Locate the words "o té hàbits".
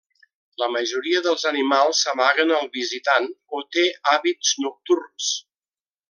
3.59-4.55